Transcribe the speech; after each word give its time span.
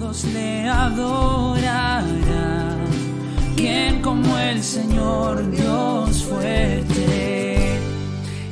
todos 0.00 0.24
le 0.32 0.66
adorarán. 0.66 2.08
¿Quién 3.54 4.00
como 4.00 4.38
el 4.38 4.62
Señor 4.62 5.50
Dios 5.50 6.24
fuerte? 6.24 7.78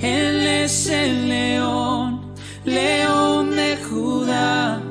Él 0.03 0.47
es 0.47 0.89
el 0.89 1.29
león, 1.29 2.35
león 2.65 3.57
de 3.57 3.79
Judá. 3.79 4.83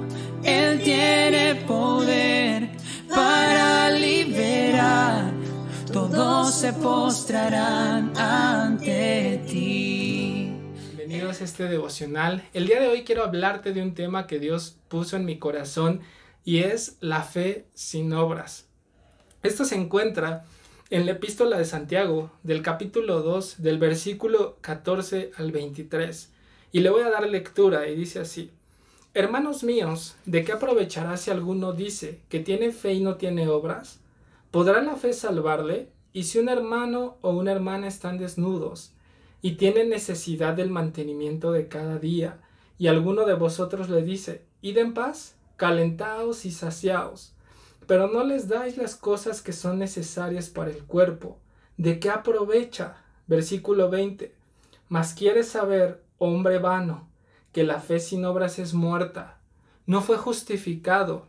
Él 0.43 0.81
tiene 0.83 1.55
poder 1.67 2.69
para 3.07 3.91
liberar. 3.91 5.31
Todos 5.93 6.55
se 6.55 6.73
postrarán 6.73 8.17
ante 8.17 9.43
ti. 9.47 10.51
Bienvenidos 10.95 11.41
a 11.41 11.43
este 11.43 11.65
devocional. 11.65 12.43
El 12.53 12.65
día 12.65 12.79
de 12.79 12.87
hoy 12.87 13.03
quiero 13.03 13.23
hablarte 13.23 13.73
de 13.73 13.83
un 13.83 13.93
tema 13.93 14.25
que 14.25 14.39
Dios 14.39 14.77
puso 14.87 15.17
en 15.17 15.25
mi 15.25 15.37
corazón 15.37 16.01
y 16.47 16.59
es 16.59 16.95
la 17.01 17.23
fe 17.23 17.65
sin 17.73 18.13
obras. 18.13 18.69
Esto 19.43 19.65
se 19.65 19.75
encuentra 19.75 20.45
en 20.89 21.05
la 21.05 21.11
epístola 21.11 21.57
de 21.57 21.65
Santiago, 21.65 22.31
del 22.41 22.61
capítulo 22.61 23.21
2, 23.21 23.61
del 23.61 23.77
versículo 23.77 24.55
14 24.61 25.31
al 25.35 25.51
23. 25.51 26.31
Y 26.71 26.79
le 26.79 26.89
voy 26.89 27.01
a 27.01 27.09
dar 27.09 27.27
lectura 27.27 27.89
y 27.89 27.97
dice 27.97 28.19
así. 28.21 28.49
Hermanos 29.13 29.65
míos, 29.65 30.15
¿de 30.25 30.45
qué 30.45 30.53
aprovechará 30.53 31.17
si 31.17 31.31
alguno 31.31 31.73
dice 31.73 32.21
que 32.29 32.39
tiene 32.39 32.71
fe 32.71 32.93
y 32.93 33.01
no 33.01 33.17
tiene 33.17 33.49
obras? 33.49 33.99
¿Podrá 34.49 34.81
la 34.81 34.95
fe 34.95 35.11
salvarle? 35.11 35.89
Y 36.13 36.23
si 36.23 36.39
un 36.39 36.47
hermano 36.47 37.17
o 37.19 37.31
una 37.31 37.51
hermana 37.51 37.89
están 37.89 38.17
desnudos 38.17 38.93
y 39.41 39.55
tienen 39.57 39.89
necesidad 39.89 40.53
del 40.53 40.69
mantenimiento 40.69 41.51
de 41.51 41.67
cada 41.67 41.99
día, 41.99 42.39
y 42.77 42.87
alguno 42.87 43.25
de 43.25 43.33
vosotros 43.33 43.89
le 43.89 44.01
dice, 44.01 44.45
id 44.61 44.77
en 44.77 44.93
paz, 44.93 45.36
calentaos 45.57 46.45
y 46.45 46.51
saciaos, 46.51 47.33
pero 47.87 48.07
no 48.07 48.23
les 48.23 48.47
dais 48.47 48.77
las 48.77 48.95
cosas 48.95 49.41
que 49.41 49.53
son 49.53 49.79
necesarias 49.79 50.49
para 50.49 50.69
el 50.69 50.83
cuerpo, 50.83 51.39
¿de 51.77 51.99
qué 51.99 52.09
aprovecha? 52.09 52.97
Versículo 53.27 53.89
20. 53.89 54.33
Mas 54.87 55.13
quieres 55.13 55.49
saber, 55.49 56.03
hombre 56.17 56.59
vano, 56.59 57.09
que 57.51 57.63
la 57.63 57.79
fe 57.79 57.99
sin 57.99 58.23
obras 58.23 58.59
es 58.59 58.73
muerta. 58.73 59.39
No 59.85 60.01
fue 60.01 60.17
justificado 60.17 61.27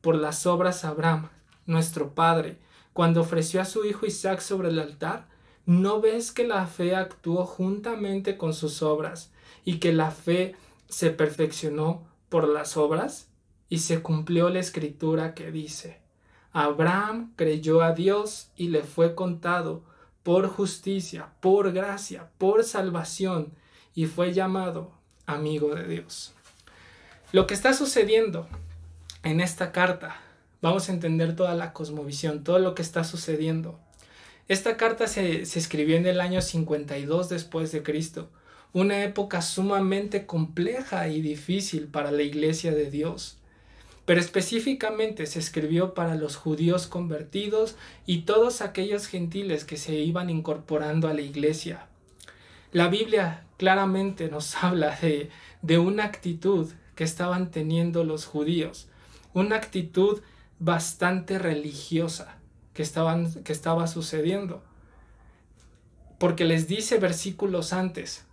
por 0.00 0.16
las 0.16 0.46
obras 0.46 0.84
Abraham, 0.84 1.28
nuestro 1.66 2.14
padre, 2.14 2.58
cuando 2.92 3.20
ofreció 3.20 3.60
a 3.60 3.64
su 3.64 3.84
hijo 3.84 4.06
Isaac 4.06 4.40
sobre 4.40 4.68
el 4.68 4.78
altar. 4.78 5.28
¿No 5.66 6.00
ves 6.00 6.32
que 6.32 6.46
la 6.46 6.66
fe 6.66 6.94
actuó 6.94 7.44
juntamente 7.44 8.36
con 8.36 8.54
sus 8.54 8.82
obras 8.82 9.30
y 9.64 9.78
que 9.78 9.92
la 9.92 10.10
fe 10.10 10.54
se 10.88 11.10
perfeccionó 11.10 12.06
por 12.28 12.48
las 12.48 12.76
obras? 12.76 13.28
Y 13.68 13.78
se 13.78 14.00
cumplió 14.00 14.48
la 14.48 14.60
escritura 14.60 15.34
que 15.34 15.50
dice, 15.50 15.98
Abraham 16.52 17.32
creyó 17.36 17.82
a 17.82 17.92
Dios 17.92 18.48
y 18.56 18.68
le 18.68 18.82
fue 18.82 19.14
contado 19.14 19.82
por 20.22 20.48
justicia, 20.48 21.28
por 21.40 21.72
gracia, 21.72 22.30
por 22.38 22.64
salvación, 22.64 23.52
y 23.94 24.06
fue 24.06 24.32
llamado 24.32 24.92
amigo 25.26 25.74
de 25.74 25.86
Dios. 25.86 26.32
Lo 27.32 27.46
que 27.46 27.54
está 27.54 27.74
sucediendo 27.74 28.48
en 29.22 29.40
esta 29.40 29.72
carta, 29.72 30.20
vamos 30.62 30.88
a 30.88 30.92
entender 30.92 31.36
toda 31.36 31.54
la 31.54 31.72
cosmovisión, 31.72 32.44
todo 32.44 32.58
lo 32.58 32.74
que 32.74 32.82
está 32.82 33.04
sucediendo. 33.04 33.78
Esta 34.48 34.76
carta 34.76 35.08
se, 35.08 35.44
se 35.44 35.58
escribió 35.58 35.96
en 35.96 36.06
el 36.06 36.20
año 36.20 36.40
52 36.40 37.28
después 37.28 37.72
de 37.72 37.82
Cristo, 37.82 38.30
una 38.72 39.02
época 39.04 39.42
sumamente 39.42 40.26
compleja 40.26 41.08
y 41.08 41.20
difícil 41.20 41.88
para 41.88 42.10
la 42.10 42.22
iglesia 42.22 42.72
de 42.72 42.90
Dios 42.90 43.35
pero 44.06 44.20
específicamente 44.20 45.26
se 45.26 45.40
escribió 45.40 45.92
para 45.92 46.14
los 46.14 46.36
judíos 46.36 46.86
convertidos 46.86 47.76
y 48.06 48.22
todos 48.22 48.62
aquellos 48.62 49.08
gentiles 49.08 49.64
que 49.64 49.76
se 49.76 49.94
iban 49.96 50.30
incorporando 50.30 51.08
a 51.08 51.12
la 51.12 51.20
iglesia. 51.20 51.88
La 52.72 52.88
Biblia 52.88 53.44
claramente 53.58 54.28
nos 54.28 54.54
habla 54.62 54.96
de, 54.96 55.28
de 55.60 55.78
una 55.78 56.04
actitud 56.04 56.70
que 56.94 57.04
estaban 57.04 57.50
teniendo 57.50 58.04
los 58.04 58.26
judíos, 58.26 58.88
una 59.34 59.56
actitud 59.56 60.22
bastante 60.60 61.38
religiosa 61.38 62.38
que, 62.74 62.82
estaban, 62.82 63.42
que 63.42 63.52
estaba 63.52 63.88
sucediendo. 63.88 64.62
Porque 66.18 66.44
les 66.44 66.68
dice 66.68 66.98
versículos 66.98 67.72
antes, 67.72 68.24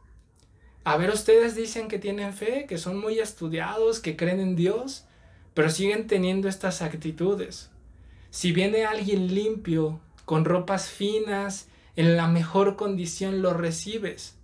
a 0.85 0.97
ver, 0.97 1.09
ustedes 1.09 1.55
dicen 1.55 1.87
que 1.87 1.97
tienen 1.97 2.33
fe, 2.33 2.65
que 2.67 2.77
son 2.77 2.99
muy 2.99 3.19
estudiados, 3.19 3.99
que 3.99 4.15
creen 4.15 4.39
en 4.39 4.55
Dios, 4.55 5.05
pero 5.53 5.69
siguen 5.69 6.07
teniendo 6.07 6.47
estas 6.47 6.81
actitudes. 6.81 7.69
Si 8.31 8.51
viene 8.51 8.85
alguien 8.85 9.33
limpio, 9.33 9.99
con 10.25 10.45
ropas 10.45 10.89
finas, 10.89 11.67
en 11.95 12.17
la 12.17 12.27
mejor 12.27 12.75
condición, 12.75 13.41
lo 13.41 13.53
recibes. 13.53 14.35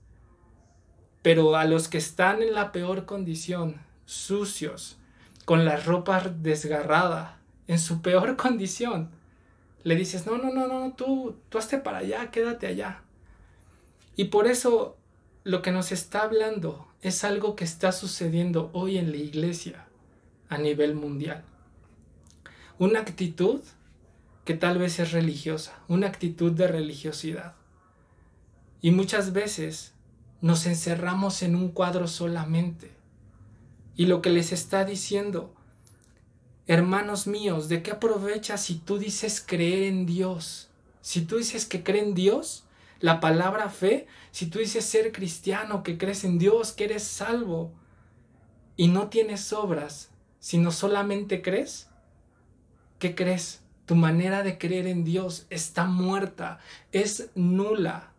Pero 1.22 1.56
a 1.56 1.66
los 1.66 1.88
que 1.88 1.98
están 1.98 2.42
en 2.44 2.54
la 2.54 2.72
peor 2.72 3.06
condición, 3.06 3.82
sucios, 4.06 4.98
con 5.46 5.66
las 5.66 5.86
ropas 5.86 6.44
desgarradas, 6.44 7.32
en 7.68 7.80
su 7.80 8.02
peor 8.02 8.36
condición, 8.38 9.10
le 9.84 9.96
dices, 9.96 10.28
no, 10.28 10.38
no, 10.38 10.52
no, 10.52 10.68
no, 10.68 10.94
tú, 10.94 11.38
tú 11.50 11.58
hazte 11.58 11.80
para 11.80 12.00
allá, 12.00 12.30
quédate 12.30 12.68
allá. 12.68 13.02
Y 14.16 14.26
por 14.26 14.46
eso 14.46 14.98
lo 15.44 15.62
que 15.62 15.72
nos 15.72 15.92
está 15.92 16.24
hablando 16.24 16.88
es 17.02 17.24
algo 17.24 17.56
que 17.56 17.64
está 17.64 17.92
sucediendo 17.94 18.70
hoy 18.74 18.98
en 18.98 19.12
la 19.12 19.18
iglesia 19.18 19.89
a 20.50 20.58
nivel 20.58 20.96
mundial. 20.96 21.44
Una 22.78 23.00
actitud 23.00 23.62
que 24.46 24.56
tal 24.56 24.80
vez 24.80 25.00
es 25.00 25.12
religiosa, 25.12 25.80
una 25.88 26.08
actitud 26.08 26.52
de 26.52 26.68
religiosidad. 26.68 27.56
Y 28.82 28.92
muchas 28.92 29.32
veces 29.32 29.94
nos 30.42 30.66
encerramos 30.66 31.44
en 31.44 31.56
un 31.56 31.70
cuadro 31.70 32.08
solamente. 32.08 32.92
Y 33.96 34.06
lo 34.06 34.22
que 34.22 34.30
les 34.30 34.52
está 34.52 34.86
diciendo, 34.86 35.54
hermanos 36.66 37.28
míos, 37.28 37.70
¿de 37.70 37.84
qué 37.84 37.92
aprovechas 37.92 38.64
si 38.64 38.76
tú 38.76 38.98
dices 38.98 39.44
creer 39.46 39.84
en 39.84 40.06
Dios? 40.06 40.70
Si 41.02 41.22
tú 41.22 41.38
dices 41.38 41.66
que 41.66 41.84
cree 41.84 42.02
en 42.02 42.16
Dios, 42.16 42.64
la 43.00 43.20
palabra 43.20 43.70
fe, 43.70 44.08
si 44.32 44.48
tú 44.48 44.60
dices 44.60 44.86
ser 44.86 45.12
cristiano, 45.12 45.84
que 45.84 45.98
crees 45.98 46.24
en 46.24 46.40
Dios, 46.40 46.72
que 46.72 46.86
eres 46.86 47.04
salvo, 47.04 47.74
y 48.78 48.88
no 48.88 49.10
tienes 49.10 49.52
obras, 49.52 50.10
sino 50.40 50.72
solamente 50.72 51.42
crees, 51.42 51.90
¿qué 53.00 53.16
crees? 53.16 53.62
Tu 53.86 53.96
manera 53.96 54.44
de 54.44 54.58
creer 54.58 54.88
en 54.88 55.04
Dios 55.04 55.48
está 55.50 55.86
muerta, 55.86 56.60
es 56.92 57.30
nula. 57.36 58.12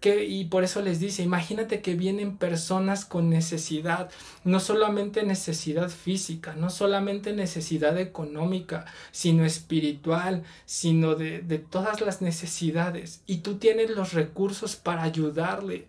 Que, 0.00 0.24
y 0.24 0.46
por 0.46 0.64
eso 0.64 0.82
les 0.82 0.98
dice, 0.98 1.22
imagínate 1.22 1.80
que 1.80 1.94
vienen 1.94 2.36
personas 2.36 3.04
con 3.04 3.30
necesidad, 3.30 4.10
no 4.42 4.58
solamente 4.58 5.22
necesidad 5.22 5.90
física, 5.90 6.56
no 6.56 6.70
solamente 6.70 7.32
necesidad 7.32 7.96
económica, 7.98 8.84
sino 9.12 9.44
espiritual, 9.44 10.42
sino 10.64 11.14
de, 11.14 11.40
de 11.40 11.58
todas 11.58 12.00
las 12.00 12.20
necesidades. 12.20 13.22
Y 13.26 13.38
tú 13.38 13.58
tienes 13.58 13.90
los 13.90 14.12
recursos 14.12 14.74
para 14.74 15.04
ayudarle, 15.04 15.86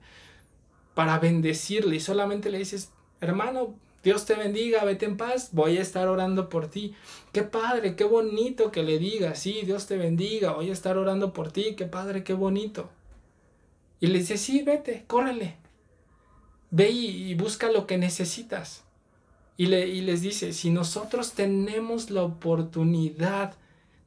para 0.93 1.17
bendecirle, 1.17 1.95
y 1.95 1.99
solamente 1.99 2.51
le 2.51 2.59
dices, 2.59 2.91
hermano, 3.19 3.73
Dios 4.03 4.25
te 4.25 4.35
bendiga, 4.35 4.83
vete 4.83 5.05
en 5.05 5.15
paz, 5.15 5.49
voy 5.53 5.77
a 5.77 5.81
estar 5.81 6.09
orando 6.09 6.49
por 6.49 6.67
ti. 6.67 6.93
Qué 7.31 7.43
padre, 7.43 7.95
qué 7.95 8.03
bonito 8.03 8.69
que 8.69 8.83
le 8.83 8.99
diga, 8.99 9.33
sí, 9.33 9.61
Dios 9.63 9.87
te 9.87 9.95
bendiga, 9.95 10.51
voy 10.51 10.69
a 10.69 10.73
estar 10.73 10.97
orando 10.97 11.31
por 11.31 11.51
ti, 11.51 11.75
qué 11.77 11.85
padre, 11.85 12.23
qué 12.23 12.33
bonito. 12.33 12.89
Y 14.01 14.07
le 14.07 14.19
dice, 14.19 14.37
sí, 14.37 14.61
vete, 14.63 15.05
córrele. 15.07 15.55
Ve 16.69 16.89
y, 16.89 17.33
busca 17.35 17.71
lo 17.71 17.87
que 17.87 17.97
necesitas. 17.97 18.83
Y, 19.55 19.67
le, 19.67 19.87
y 19.87 20.01
les 20.01 20.21
dice, 20.21 20.51
si 20.51 20.69
nosotros 20.69 21.31
tenemos 21.31 22.09
la 22.09 22.23
oportunidad 22.23 23.55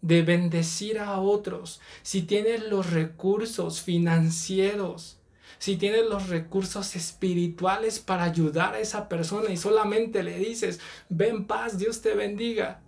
de 0.03 0.21
bendecir 0.21 0.99
a 0.99 1.19
otros, 1.21 1.81
si 2.03 2.23
tienes 2.23 2.69
los 2.69 2.91
recursos 2.91 3.81
financieros, 3.81 5.17
si 5.59 5.77
tienes 5.77 6.07
los 6.07 6.29
recursos 6.29 6.97
espirituales 6.97 7.99
para 7.99 8.25
ayudar 8.25 8.75
a 8.75 8.81
esa 8.81 9.09
persona 9.09 9.51
y 9.51 9.57
solamente 9.57 10.23
le 10.23 10.39
dices, 10.39 10.81
ven 11.09 11.47
paz, 11.47 11.79
Dios 11.79 12.03
te 12.03 12.15
bendiga, 12.15 12.81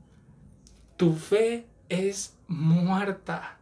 tu 0.97 1.15
fe 1.15 1.67
es 1.89 2.37
muerta. 2.47 3.59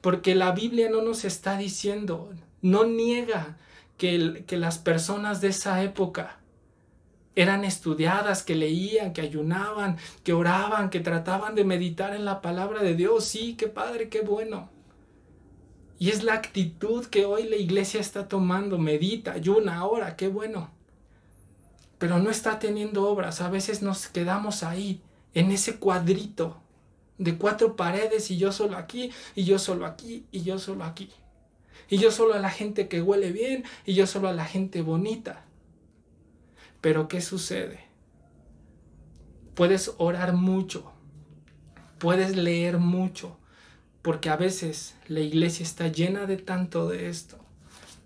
Porque 0.00 0.34
la 0.34 0.52
Biblia 0.52 0.90
no 0.90 1.02
nos 1.02 1.24
está 1.24 1.56
diciendo, 1.56 2.30
no 2.60 2.84
niega 2.84 3.56
que, 3.96 4.44
que 4.46 4.56
las 4.56 4.78
personas 4.78 5.40
de 5.40 5.48
esa 5.48 5.82
época 5.82 6.40
eran 7.36 7.64
estudiadas, 7.64 8.42
que 8.42 8.54
leían, 8.54 9.12
que 9.12 9.20
ayunaban, 9.20 9.96
que 10.22 10.32
oraban, 10.32 10.90
que 10.90 11.00
trataban 11.00 11.54
de 11.54 11.64
meditar 11.64 12.14
en 12.14 12.24
la 12.24 12.40
palabra 12.40 12.82
de 12.82 12.94
Dios. 12.94 13.24
Sí, 13.24 13.56
qué 13.56 13.66
padre, 13.66 14.08
qué 14.08 14.20
bueno. 14.20 14.70
Y 15.98 16.10
es 16.10 16.24
la 16.24 16.34
actitud 16.34 17.06
que 17.06 17.24
hoy 17.24 17.44
la 17.44 17.56
iglesia 17.56 18.00
está 18.00 18.28
tomando. 18.28 18.78
Medita, 18.78 19.32
ayuna, 19.32 19.78
ahora, 19.78 20.16
qué 20.16 20.28
bueno. 20.28 20.70
Pero 21.98 22.18
no 22.18 22.30
está 22.30 22.58
teniendo 22.58 23.08
obras. 23.08 23.40
A 23.40 23.48
veces 23.48 23.82
nos 23.82 24.08
quedamos 24.08 24.62
ahí, 24.62 25.00
en 25.34 25.50
ese 25.50 25.76
cuadrito 25.76 26.60
de 27.18 27.36
cuatro 27.36 27.76
paredes 27.76 28.30
y 28.30 28.36
yo 28.36 28.52
solo 28.52 28.76
aquí, 28.76 29.10
y 29.34 29.44
yo 29.44 29.58
solo 29.58 29.86
aquí, 29.86 30.26
y 30.32 30.42
yo 30.42 30.58
solo 30.58 30.84
aquí. 30.84 31.10
Y 31.88 31.98
yo 31.98 32.10
solo 32.10 32.34
a 32.34 32.38
la 32.38 32.50
gente 32.50 32.88
que 32.88 33.02
huele 33.02 33.30
bien, 33.30 33.64
y 33.84 33.94
yo 33.94 34.06
solo 34.06 34.28
a 34.28 34.32
la 34.32 34.44
gente 34.44 34.82
bonita. 34.82 35.44
Pero 36.80 37.08
¿qué 37.08 37.20
sucede? 37.20 37.84
Puedes 39.54 39.94
orar 39.98 40.32
mucho, 40.32 40.92
puedes 41.98 42.36
leer 42.36 42.78
mucho, 42.78 43.38
porque 44.04 44.28
a 44.28 44.36
veces 44.36 44.94
la 45.08 45.20
iglesia 45.20 45.62
está 45.62 45.88
llena 45.88 46.26
de 46.26 46.36
tanto 46.36 46.90
de 46.90 47.08
esto, 47.08 47.38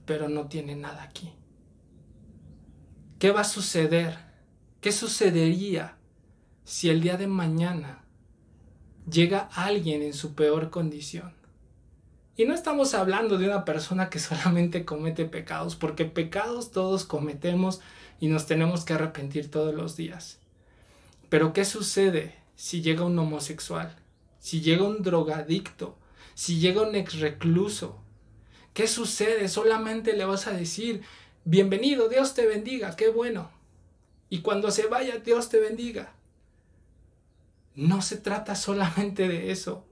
pero 0.07 0.29
no 0.29 0.47
tiene 0.47 0.77
nada 0.77 1.03
aquí. 1.03 1.33
¿Qué 3.19 3.33
va 3.33 3.41
a 3.41 3.45
suceder? 3.45 4.17
¿Qué 4.81 4.93
sucedería 4.93 5.97
si 6.63 6.89
el 6.89 7.01
día 7.01 7.17
de 7.17 7.27
mañana 7.27 8.05
llega 9.11 9.49
alguien 9.53 10.03
en 10.03 10.15
su 10.15 10.37
peor 10.37 10.71
condición? 10.71 11.33
Y 12.37 12.45
no 12.45 12.55
estamos 12.55 12.95
hablando 12.95 13.37
de 13.37 13.47
una 13.47 13.65
persona 13.65 14.09
que 14.09 14.19
solamente 14.21 14.85
comete 14.85 15.25
pecados, 15.25 15.75
porque 15.75 16.05
pecados 16.05 16.71
todos 16.71 17.03
cometemos 17.03 17.81
y 18.21 18.29
nos 18.29 18.47
tenemos 18.47 18.85
que 18.85 18.93
arrepentir 18.93 19.51
todos 19.51 19.75
los 19.75 19.97
días. 19.97 20.39
Pero 21.29 21.53
¿qué 21.53 21.65
sucede 21.65 22.37
si 22.55 22.83
llega 22.83 23.03
un 23.03 23.19
homosexual? 23.19 23.97
Si 24.39 24.61
llega 24.61 24.85
un 24.85 25.03
drogadicto? 25.03 25.97
Si 26.35 26.59
llega 26.61 26.83
un 26.83 26.95
ex 26.95 27.19
recluso? 27.21 28.01
¿Qué 28.75 28.87
sucede? 28.87 29.49
Solamente 29.49 30.13
le 30.13 30.25
vas 30.25 30.47
a 30.47 30.53
decir, 30.53 31.03
bienvenido, 31.45 32.09
Dios 32.09 32.35
te 32.35 32.47
bendiga, 32.47 32.95
qué 32.95 33.09
bueno. 33.09 33.51
Y 34.31 34.41
cuando 34.41 34.71
se 34.71 34.87
vaya, 34.87 35.19
Dios 35.19 35.49
te 35.49 35.59
bendiga. 35.59 36.13
No 37.75 38.03
se 38.03 38.17
trata 38.17 38.55
solamente 38.55 39.27
de 39.27 39.51
eso. 39.51 39.88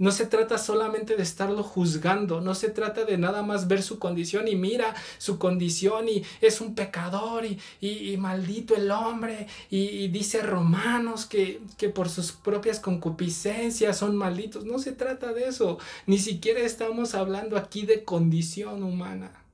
No 0.00 0.12
se 0.12 0.24
trata 0.24 0.56
solamente 0.56 1.14
de 1.14 1.22
estarlo 1.22 1.62
juzgando, 1.62 2.40
no 2.40 2.54
se 2.54 2.70
trata 2.70 3.04
de 3.04 3.18
nada 3.18 3.42
más 3.42 3.68
ver 3.68 3.82
su 3.82 3.98
condición 3.98 4.48
y 4.48 4.56
mira 4.56 4.94
su 5.18 5.38
condición 5.38 6.08
y 6.08 6.22
es 6.40 6.62
un 6.62 6.74
pecador 6.74 7.44
y, 7.44 8.16
maldito 8.16 8.74
el 8.74 8.90
hombre 8.92 9.46
y, 9.68 10.08
dice 10.08 10.40
Romanos 10.40 11.26
que, 11.26 11.60
que 11.76 11.90
por 11.90 12.08
sus 12.08 12.32
propias 12.32 12.80
concupiscencias 12.80 13.98
son 13.98 14.16
malditos. 14.16 14.64
No 14.64 14.78
se 14.78 14.92
trata 14.92 15.34
de 15.34 15.48
eso, 15.48 15.76
ni 16.06 16.16
siquiera 16.18 16.60
estamos 16.60 17.14
hablando 17.14 17.58
aquí 17.58 17.84
de 17.84 18.02
condición 18.02 18.82
humana, 18.82 19.44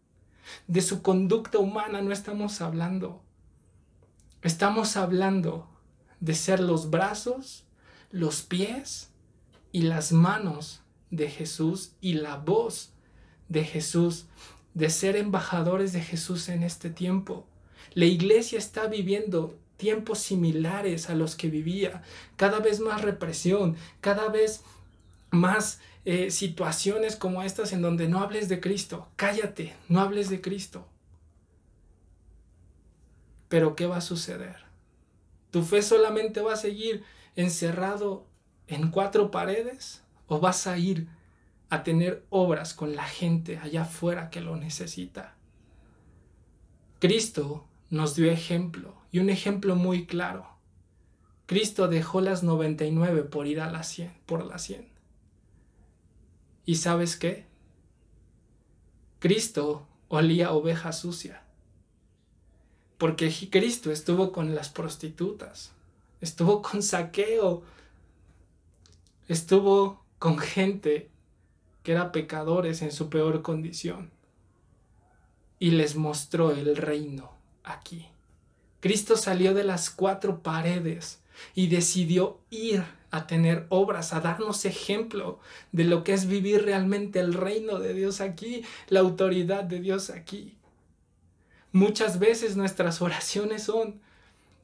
de 0.68 0.80
su 0.80 1.02
conducta 1.02 1.58
humana 1.58 2.02
no 2.02 2.12
estamos 2.12 2.60
hablando. 2.60 3.20
Estamos 4.42 4.96
hablando 4.96 5.68
de 6.20 6.34
ser 6.36 6.60
los 6.60 6.88
brazos, 6.88 7.64
los 8.12 8.42
pies, 8.42 9.10
y 9.76 9.82
las 9.82 10.10
manos 10.10 10.80
de 11.10 11.28
Jesús 11.28 11.92
y 12.00 12.14
la 12.14 12.38
voz 12.38 12.94
de 13.50 13.62
Jesús, 13.62 14.24
de 14.72 14.88
ser 14.88 15.16
embajadores 15.16 15.92
de 15.92 16.00
Jesús 16.00 16.48
en 16.48 16.62
este 16.62 16.88
tiempo. 16.88 17.46
La 17.92 18.06
iglesia 18.06 18.58
está 18.58 18.86
viviendo 18.86 19.54
tiempos 19.76 20.20
similares 20.20 21.10
a 21.10 21.14
los 21.14 21.36
que 21.36 21.50
vivía, 21.50 22.02
cada 22.36 22.58
vez 22.58 22.80
más 22.80 23.02
represión, 23.02 23.76
cada 24.00 24.30
vez 24.30 24.62
más 25.30 25.78
eh, 26.06 26.30
situaciones 26.30 27.14
como 27.14 27.42
estas 27.42 27.74
en 27.74 27.82
donde 27.82 28.08
no 28.08 28.20
hables 28.20 28.48
de 28.48 28.60
Cristo, 28.60 29.08
cállate, 29.16 29.74
no 29.90 30.00
hables 30.00 30.30
de 30.30 30.40
Cristo. 30.40 30.86
Pero 33.50 33.76
¿qué 33.76 33.84
va 33.84 33.98
a 33.98 34.00
suceder? 34.00 34.56
¿Tu 35.50 35.62
fe 35.62 35.82
solamente 35.82 36.40
va 36.40 36.54
a 36.54 36.56
seguir 36.56 37.04
encerrado 37.34 38.24
en 38.68 38.90
cuatro 38.90 39.30
paredes 39.30 40.02
o 40.26 40.40
vas 40.40 40.66
a 40.66 40.78
ir 40.78 41.08
a 41.68 41.82
tener 41.82 42.24
obras 42.30 42.74
con 42.74 42.94
la 42.94 43.04
gente 43.04 43.58
allá 43.58 43.82
afuera 43.82 44.30
que 44.30 44.40
lo 44.40 44.56
necesita? 44.56 45.34
Cristo 46.98 47.66
nos 47.90 48.16
dio 48.16 48.30
ejemplo 48.30 48.94
y 49.12 49.18
un 49.18 49.30
ejemplo 49.30 49.76
muy 49.76 50.06
claro. 50.06 50.48
Cristo 51.46 51.88
dejó 51.88 52.20
las 52.20 52.42
99 52.42 53.22
por 53.22 53.46
ir 53.46 53.60
a 53.60 53.70
la 53.70 53.82
100, 53.82 54.12
por 54.26 54.44
la 54.44 54.58
100. 54.58 54.88
¿Y 56.64 56.76
sabes 56.76 57.16
qué? 57.16 57.46
Cristo 59.20 59.86
olía 60.08 60.52
oveja 60.52 60.92
sucia. 60.92 61.42
Porque 62.98 63.32
Cristo 63.50 63.92
estuvo 63.92 64.32
con 64.32 64.54
las 64.54 64.68
prostitutas, 64.68 65.72
estuvo 66.20 66.62
con 66.62 66.82
saqueo, 66.82 67.62
estuvo 69.28 70.04
con 70.18 70.38
gente 70.38 71.10
que 71.82 71.92
era 71.92 72.12
pecadores 72.12 72.82
en 72.82 72.92
su 72.92 73.08
peor 73.08 73.42
condición 73.42 74.10
y 75.58 75.70
les 75.70 75.96
mostró 75.96 76.50
el 76.50 76.76
reino 76.76 77.30
aquí. 77.64 78.08
Cristo 78.80 79.16
salió 79.16 79.54
de 79.54 79.64
las 79.64 79.90
cuatro 79.90 80.42
paredes 80.42 81.20
y 81.54 81.68
decidió 81.68 82.40
ir 82.50 82.84
a 83.10 83.26
tener 83.26 83.66
obras, 83.68 84.12
a 84.12 84.20
darnos 84.20 84.64
ejemplo 84.64 85.38
de 85.72 85.84
lo 85.84 86.04
que 86.04 86.12
es 86.12 86.26
vivir 86.26 86.64
realmente 86.64 87.20
el 87.20 87.34
reino 87.34 87.78
de 87.78 87.94
Dios 87.94 88.20
aquí, 88.20 88.64
la 88.88 89.00
autoridad 89.00 89.64
de 89.64 89.80
Dios 89.80 90.10
aquí. 90.10 90.56
Muchas 91.72 92.18
veces 92.18 92.56
nuestras 92.56 93.00
oraciones 93.02 93.64
son, 93.64 94.00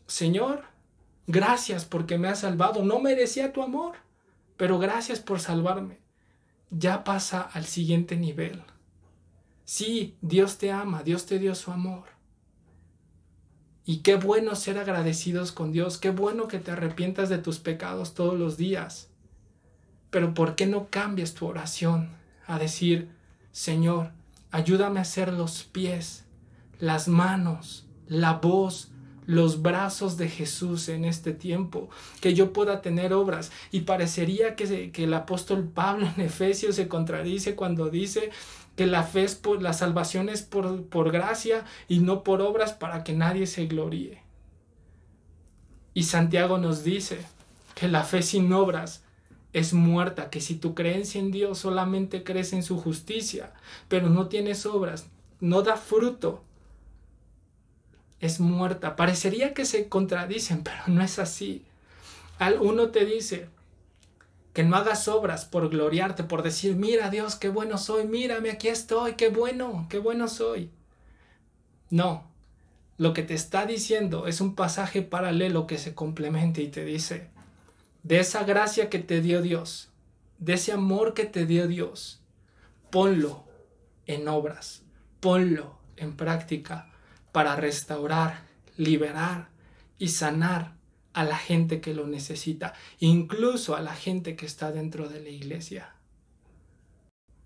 Señor, 0.06 0.64
gracias 1.26 1.84
porque 1.84 2.18
me 2.18 2.28
has 2.28 2.40
salvado, 2.40 2.84
no 2.84 3.00
merecía 3.00 3.52
tu 3.52 3.62
amor 3.62 3.96
pero 4.62 4.78
gracias 4.78 5.18
por 5.18 5.40
salvarme. 5.40 5.98
Ya 6.70 7.02
pasa 7.02 7.40
al 7.40 7.64
siguiente 7.64 8.14
nivel. 8.16 8.62
Sí, 9.64 10.16
Dios 10.20 10.56
te 10.58 10.70
ama, 10.70 11.02
Dios 11.02 11.26
te 11.26 11.40
dio 11.40 11.56
su 11.56 11.72
amor. 11.72 12.04
Y 13.84 14.02
qué 14.02 14.14
bueno 14.14 14.54
ser 14.54 14.78
agradecidos 14.78 15.50
con 15.50 15.72
Dios, 15.72 15.98
qué 15.98 16.10
bueno 16.10 16.46
que 16.46 16.60
te 16.60 16.70
arrepientas 16.70 17.28
de 17.28 17.38
tus 17.38 17.58
pecados 17.58 18.14
todos 18.14 18.38
los 18.38 18.56
días. 18.56 19.10
Pero 20.10 20.32
¿por 20.32 20.54
qué 20.54 20.66
no 20.66 20.90
cambias 20.90 21.34
tu 21.34 21.48
oración 21.48 22.10
a 22.46 22.60
decir, 22.60 23.10
Señor, 23.50 24.12
ayúdame 24.52 25.00
a 25.00 25.02
hacer 25.02 25.32
los 25.32 25.64
pies, 25.64 26.24
las 26.78 27.08
manos, 27.08 27.88
la 28.06 28.34
voz, 28.34 28.91
los 29.26 29.62
brazos 29.62 30.16
de 30.16 30.28
Jesús 30.28 30.88
en 30.88 31.04
este 31.04 31.32
tiempo, 31.32 31.88
que 32.20 32.34
yo 32.34 32.52
pueda 32.52 32.82
tener 32.82 33.12
obras. 33.12 33.52
Y 33.70 33.80
parecería 33.80 34.56
que, 34.56 34.90
que 34.90 35.04
el 35.04 35.14
apóstol 35.14 35.68
Pablo 35.72 36.08
en 36.16 36.24
Efesios 36.24 36.76
se 36.76 36.88
contradice 36.88 37.54
cuando 37.54 37.88
dice 37.88 38.30
que 38.76 38.86
la 38.86 39.02
fe 39.02 39.24
es 39.24 39.34
por 39.34 39.62
la 39.62 39.72
salvación 39.72 40.28
es 40.28 40.42
por, 40.42 40.84
por 40.84 41.12
gracia 41.12 41.64
y 41.88 41.98
no 41.98 42.22
por 42.24 42.40
obras 42.40 42.72
para 42.72 43.04
que 43.04 43.12
nadie 43.12 43.46
se 43.46 43.66
gloríe. 43.66 44.22
Y 45.94 46.04
Santiago 46.04 46.58
nos 46.58 46.84
dice 46.84 47.18
que 47.74 47.88
la 47.88 48.02
fe 48.02 48.22
sin 48.22 48.52
obras 48.52 49.04
es 49.52 49.74
muerta, 49.74 50.30
que 50.30 50.40
si 50.40 50.54
tu 50.54 50.74
creencia 50.74 51.20
en 51.20 51.30
Dios 51.30 51.58
solamente 51.58 52.24
crees 52.24 52.54
en 52.54 52.62
su 52.62 52.78
justicia, 52.78 53.52
pero 53.88 54.08
no 54.08 54.28
tienes 54.28 54.64
obras, 54.64 55.06
no 55.40 55.60
da 55.60 55.76
fruto, 55.76 56.42
es 58.22 58.40
muerta. 58.40 58.96
Parecería 58.96 59.52
que 59.52 59.66
se 59.66 59.90
contradicen, 59.90 60.62
pero 60.64 60.78
no 60.86 61.02
es 61.02 61.18
así. 61.18 61.62
Uno 62.60 62.88
te 62.88 63.04
dice 63.04 63.48
que 64.52 64.64
no 64.64 64.76
hagas 64.76 65.06
obras 65.08 65.44
por 65.44 65.68
gloriarte, 65.68 66.24
por 66.24 66.42
decir, 66.42 66.74
mira 66.74 67.08
Dios, 67.08 67.36
qué 67.36 67.48
bueno 67.48 67.78
soy, 67.78 68.06
mírame, 68.06 68.50
aquí 68.50 68.68
estoy, 68.68 69.14
qué 69.14 69.28
bueno, 69.28 69.86
qué 69.88 69.98
bueno 69.98 70.28
soy. 70.28 70.70
No, 71.88 72.28
lo 72.98 73.12
que 73.12 73.22
te 73.22 73.34
está 73.34 73.64
diciendo 73.64 74.26
es 74.26 74.40
un 74.40 74.54
pasaje 74.54 75.02
paralelo 75.02 75.66
que 75.66 75.78
se 75.78 75.94
complementa 75.94 76.60
y 76.60 76.68
te 76.68 76.84
dice, 76.84 77.28
de 78.02 78.20
esa 78.20 78.44
gracia 78.44 78.90
que 78.90 78.98
te 78.98 79.20
dio 79.20 79.40
Dios, 79.40 79.90
de 80.38 80.54
ese 80.54 80.72
amor 80.72 81.14
que 81.14 81.24
te 81.24 81.46
dio 81.46 81.68
Dios, 81.68 82.20
ponlo 82.90 83.44
en 84.06 84.26
obras, 84.28 84.82
ponlo 85.20 85.78
en 85.96 86.16
práctica 86.16 86.91
para 87.32 87.56
restaurar, 87.56 88.42
liberar 88.76 89.48
y 89.98 90.08
sanar 90.08 90.74
a 91.12 91.24
la 91.24 91.36
gente 91.36 91.80
que 91.80 91.94
lo 91.94 92.06
necesita, 92.06 92.74
incluso 93.00 93.76
a 93.76 93.80
la 93.80 93.94
gente 93.94 94.36
que 94.36 94.46
está 94.46 94.72
dentro 94.72 95.08
de 95.08 95.20
la 95.20 95.28
iglesia. 95.28 95.94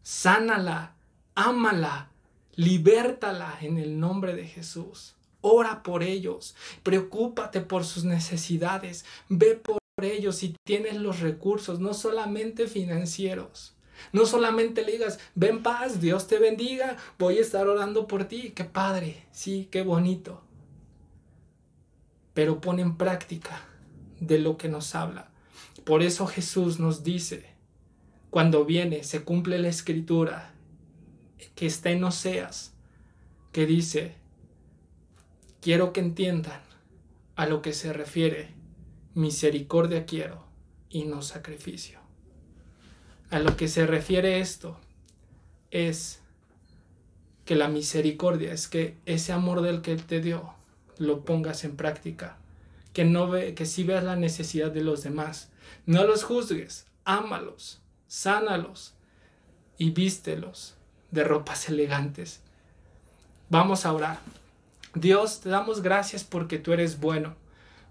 Sánala, 0.03 0.95
ámala, 1.35 2.11
libértala 2.55 3.59
en 3.61 3.79
el 3.79 3.99
nombre 3.99 4.35
de 4.35 4.47
Jesús. 4.47 5.15
Ora 5.41 5.83
por 5.83 6.03
ellos, 6.03 6.57
preocúpate 6.83 7.61
por 7.61 7.85
sus 7.85 8.05
necesidades, 8.05 9.05
ve 9.29 9.55
por 9.55 9.79
ellos 10.03 10.37
si 10.37 10.57
tienes 10.65 10.97
los 10.97 11.21
recursos, 11.21 11.81
no 11.81 11.95
solamente 11.95 12.67
financieros. 12.67 13.76
No 14.13 14.27
solamente 14.27 14.85
le 14.85 14.93
digas, 14.93 15.19
ven 15.35 15.63
paz, 15.63 16.01
Dios 16.01 16.27
te 16.27 16.39
bendiga, 16.39 16.97
voy 17.19 17.39
a 17.39 17.43
estar 17.43 17.67
orando 17.67 18.07
por 18.07 18.25
ti, 18.25 18.53
qué 18.55 18.65
padre, 18.65 19.27
sí, 19.33 19.69
qué 19.71 19.83
bonito. 19.83 20.43
Pero 22.35 22.61
pon 22.61 22.81
en 22.81 22.97
práctica 22.97 23.63
de 24.21 24.39
lo 24.39 24.57
que 24.57 24.69
nos 24.69 24.95
habla. 24.95 25.31
Por 25.85 26.03
eso 26.03 26.27
Jesús 26.27 26.79
nos 26.79 27.03
dice, 27.03 27.47
cuando 28.31 28.65
viene, 28.65 29.05
se 29.05 29.23
cumple 29.23 29.59
la 29.59 29.69
escritura 29.69 30.53
que 31.55 31.67
está 31.67 31.91
en 31.91 32.05
Oseas, 32.05 32.75
que 33.53 33.67
dice, 33.67 34.15
quiero 35.61 35.93
que 35.93 36.01
entiendan 36.01 36.61
a 37.37 37.47
lo 37.47 37.63
que 37.63 37.73
se 37.73 37.93
refiere, 37.93 38.51
misericordia 39.15 40.07
quiero 40.07 40.45
y 40.91 41.05
no 41.05 41.23
sacrificio. 41.23 42.06
A 43.31 43.41
lo 43.41 43.57
que 43.57 43.69
se 43.69 43.87
refiere 43.87 44.41
esto 44.41 44.79
es 45.71 46.21
que 47.45 47.57
la 47.57 47.69
misericordia 47.69 48.53
es 48.53 48.69
que 48.69 48.97
ese 49.05 49.33
amor 49.33 49.63
del 49.63 49.83
que 49.83 49.97
te 49.97 50.21
dio 50.21 50.55
lo 50.99 51.25
pongas 51.25 51.65
en 51.65 51.77
práctica, 51.77 52.37
que 52.93 53.05
no 53.05 53.29
ve, 53.29 53.55
que 53.55 53.67
si 53.67 53.85
veas 53.85 54.05
la 54.05 54.17
necesidad 54.17 54.71
de 54.71 54.83
los 54.83 55.03
demás, 55.03 55.51
no 55.87 56.05
los 56.05 56.25
juzgues, 56.25 56.87
ámalos, 57.05 57.81
sánalos 58.07 58.95
y 59.77 59.91
vístelos 59.91 60.75
de 61.11 61.25
ropas 61.25 61.69
elegantes. 61.69 62.41
Vamos 63.49 63.87
a 63.87 63.93
orar. 63.93 64.19
Dios, 64.95 65.41
te 65.41 65.51
damos 65.51 65.83
gracias 65.83 66.25
porque 66.25 66.59
tú 66.59 66.73
eres 66.73 67.01
bueno, 67.01 67.35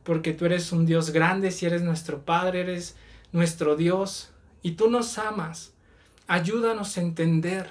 porque 0.03 0.33
tú 0.33 0.45
eres 0.45 0.71
un 0.71 0.85
Dios 0.85 1.11
grande, 1.11 1.51
si 1.51 1.65
eres 1.65 1.81
nuestro 1.81 2.25
Padre, 2.25 2.61
eres 2.61 2.95
nuestro 3.31 3.75
Dios 3.75 4.31
y 4.65 4.71
tú 4.71 4.89
nos 4.89 5.19
amas. 5.19 5.73
Ayúdanos 6.25 6.97
a 6.97 7.01
entender 7.01 7.69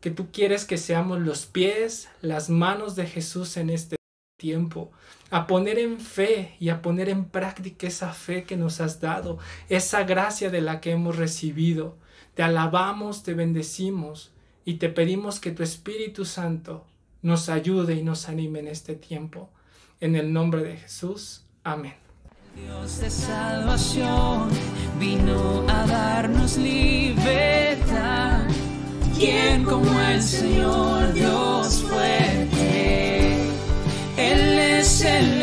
que 0.00 0.10
tú 0.10 0.32
quieres 0.32 0.64
que 0.64 0.78
seamos 0.78 1.20
los 1.20 1.44
pies, 1.44 2.08
las 2.22 2.48
manos 2.48 2.96
de 2.96 3.06
Jesús 3.06 3.58
en 3.58 3.68
este 3.68 3.96
tiempo, 4.38 4.90
a 5.28 5.46
poner 5.46 5.78
en 5.78 6.00
fe 6.00 6.56
y 6.58 6.70
a 6.70 6.80
poner 6.80 7.10
en 7.10 7.26
práctica 7.26 7.86
esa 7.86 8.14
fe 8.14 8.44
que 8.44 8.56
nos 8.56 8.80
has 8.80 8.98
dado, 8.98 9.38
esa 9.68 10.04
gracia 10.04 10.48
de 10.48 10.62
la 10.62 10.80
que 10.80 10.92
hemos 10.92 11.16
recibido. 11.16 11.98
Te 12.32 12.42
alabamos, 12.42 13.22
te 13.22 13.34
bendecimos 13.34 14.32
y 14.64 14.76
te 14.76 14.88
pedimos 14.88 15.38
que 15.38 15.50
tu 15.50 15.62
Espíritu 15.62 16.24
Santo 16.24 16.86
nos 17.20 17.50
ayude 17.50 17.94
y 17.94 18.02
nos 18.02 18.30
anime 18.30 18.60
en 18.60 18.68
este 18.68 18.94
tiempo. 18.94 19.50
En 20.00 20.16
el 20.16 20.32
nombre 20.32 20.62
de 20.62 20.78
Jesús. 20.78 21.44
Amén. 21.62 22.05
Dios 22.56 23.00
de 23.00 23.10
salvación 23.10 24.48
vino 24.98 25.66
a 25.68 25.86
darnos 25.86 26.56
libertad. 26.56 28.44
¿Quién 29.18 29.62
como 29.62 30.00
el 30.00 30.22
Señor 30.22 31.12
Dios 31.12 31.82
fuerte? 31.82 33.50
Él 34.16 34.58
es 34.58 35.02
el 35.02 35.38